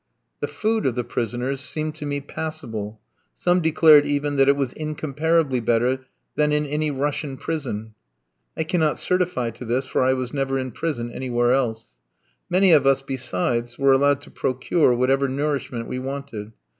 The 0.39 0.47
food 0.47 0.87
of 0.87 0.95
the 0.95 1.03
prisoners 1.03 1.61
seemed 1.61 1.93
to 1.97 2.07
me 2.07 2.21
passable; 2.21 2.99
some 3.35 3.61
declared 3.61 4.03
even 4.03 4.35
that 4.37 4.49
it 4.49 4.55
was 4.55 4.73
incomparably 4.73 5.59
better 5.59 6.07
than 6.35 6.51
in 6.51 6.65
any 6.65 6.89
Russian 6.89 7.37
prison. 7.37 7.93
I 8.57 8.63
cannot 8.63 8.99
certify 8.99 9.51
to 9.51 9.63
this, 9.63 9.85
for 9.85 10.01
I 10.01 10.13
was 10.13 10.33
never 10.33 10.57
in 10.57 10.71
prison 10.71 11.11
anywhere 11.11 11.51
else. 11.51 11.99
Many 12.49 12.71
of 12.71 12.87
us, 12.87 13.03
besides, 13.03 13.77
were 13.77 13.93
allowed 13.93 14.21
to 14.21 14.31
procure 14.31 14.95
whatever 14.95 15.27
nourishment 15.27 15.87
we 15.87 15.99
wanted. 15.99 16.53